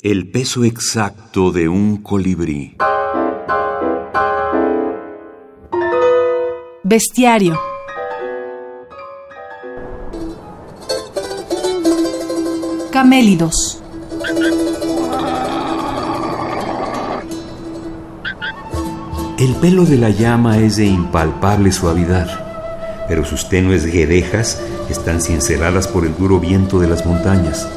El 0.00 0.30
peso 0.30 0.62
exacto 0.62 1.50
de 1.50 1.68
un 1.68 1.96
colibrí. 1.96 2.76
Bestiario. 6.84 7.58
Camélidos. 12.92 13.82
El 19.36 19.56
pelo 19.56 19.84
de 19.84 19.96
la 19.96 20.10
llama 20.10 20.58
es 20.58 20.76
de 20.76 20.86
impalpable 20.86 21.72
suavidad, 21.72 23.04
pero 23.08 23.24
sus 23.24 23.48
tenues 23.48 23.84
guedejas 23.84 24.62
están 24.88 25.20
cinceladas 25.20 25.88
por 25.88 26.06
el 26.06 26.16
duro 26.16 26.38
viento 26.38 26.78
de 26.78 26.86
las 26.86 27.04
montañas 27.04 27.68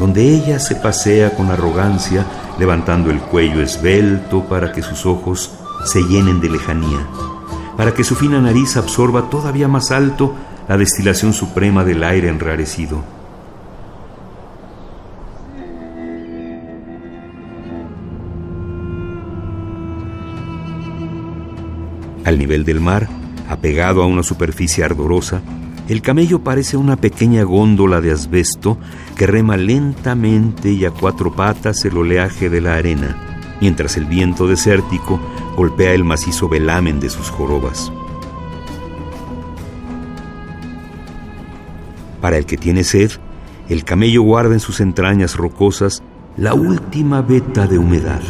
donde 0.00 0.22
ella 0.34 0.58
se 0.58 0.76
pasea 0.76 1.36
con 1.36 1.50
arrogancia, 1.50 2.24
levantando 2.58 3.10
el 3.10 3.20
cuello 3.20 3.60
esbelto 3.60 4.44
para 4.48 4.72
que 4.72 4.80
sus 4.80 5.04
ojos 5.04 5.52
se 5.84 6.00
llenen 6.00 6.40
de 6.40 6.48
lejanía, 6.48 7.06
para 7.76 7.92
que 7.92 8.02
su 8.02 8.14
fina 8.14 8.40
nariz 8.40 8.78
absorba 8.78 9.28
todavía 9.28 9.68
más 9.68 9.90
alto 9.90 10.34
la 10.68 10.78
destilación 10.78 11.34
suprema 11.34 11.84
del 11.84 12.02
aire 12.02 12.30
enrarecido. 12.30 13.04
Al 22.24 22.38
nivel 22.38 22.64
del 22.64 22.80
mar, 22.80 23.06
apegado 23.50 24.02
a 24.02 24.06
una 24.06 24.22
superficie 24.22 24.82
ardorosa, 24.82 25.42
el 25.88 26.02
camello 26.02 26.44
parece 26.44 26.76
una 26.76 26.96
pequeña 26.96 27.42
góndola 27.42 28.00
de 28.00 28.12
asbesto 28.12 28.78
que 29.16 29.26
rema 29.26 29.56
lentamente 29.56 30.70
y 30.70 30.84
a 30.84 30.90
cuatro 30.90 31.32
patas 31.32 31.84
el 31.84 31.96
oleaje 31.96 32.48
de 32.48 32.60
la 32.60 32.76
arena, 32.76 33.16
mientras 33.60 33.96
el 33.96 34.04
viento 34.04 34.46
desértico 34.46 35.20
golpea 35.56 35.92
el 35.92 36.04
macizo 36.04 36.48
velamen 36.48 37.00
de 37.00 37.10
sus 37.10 37.30
jorobas. 37.30 37.92
Para 42.20 42.36
el 42.36 42.46
que 42.46 42.56
tiene 42.56 42.84
sed, 42.84 43.10
el 43.68 43.84
camello 43.84 44.22
guarda 44.22 44.54
en 44.54 44.60
sus 44.60 44.80
entrañas 44.80 45.36
rocosas 45.36 46.02
la 46.36 46.54
última 46.54 47.22
veta 47.22 47.66
de 47.66 47.78
humedad. 47.78 48.22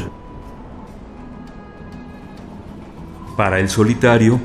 Para 3.37 3.59
el 3.59 3.69
solitario, 3.69 4.41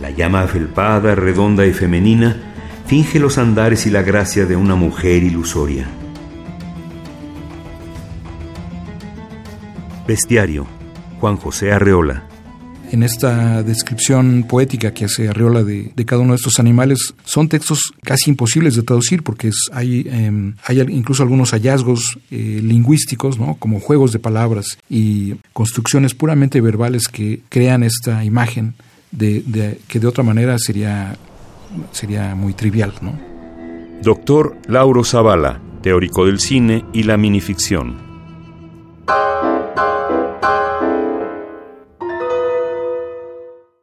la 0.00 0.10
llama 0.10 0.42
afelpada, 0.42 1.14
redonda 1.14 1.66
y 1.66 1.72
femenina 1.72 2.47
finge 2.88 3.18
los 3.18 3.36
andares 3.36 3.86
y 3.86 3.90
la 3.90 4.00
gracia 4.00 4.46
de 4.46 4.56
una 4.56 4.74
mujer 4.74 5.22
ilusoria. 5.22 5.86
Bestiario, 10.06 10.66
Juan 11.20 11.36
José 11.36 11.70
Arreola. 11.70 12.24
En 12.90 13.02
esta 13.02 13.62
descripción 13.62 14.46
poética 14.48 14.94
que 14.94 15.04
hace 15.04 15.28
Arreola 15.28 15.62
de, 15.62 15.92
cada 16.06 16.22
uno 16.22 16.32
de 16.32 16.36
estos 16.36 16.58
animales, 16.58 17.12
son 17.26 17.50
textos 17.50 17.92
casi 18.02 18.30
imposibles 18.30 18.74
de 18.74 18.82
traducir 18.82 19.22
porque 19.22 19.50
hay, 19.72 20.06
em, 20.10 20.54
incluso 20.88 21.22
algunos 21.22 21.50
hallazgos 21.50 22.18
eh, 22.30 22.60
lingüísticos, 22.62 23.38
¿no? 23.38 23.56
como 23.56 23.80
juegos 23.80 24.12
de 24.12 24.18
palabras 24.18 24.78
y 24.88 25.34
construcciones 25.52 26.14
puramente 26.14 26.62
verbales 26.62 27.06
que 27.08 27.42
crean 27.50 27.82
esta 27.82 28.24
imagen 28.24 28.72
de, 29.10 29.78
que 29.88 30.00
de 30.00 30.06
otra 30.06 30.24
manera 30.24 30.58
sería 30.58 31.18
sería 31.92 32.34
muy 32.34 32.54
trivial, 32.54 32.92
¿no? 33.00 33.12
Doctor 34.02 34.56
Lauro 34.66 35.04
Zavala, 35.04 35.60
teórico 35.82 36.26
del 36.26 36.38
cine 36.38 36.84
y 36.92 37.02
la 37.02 37.16
minificción. 37.16 38.07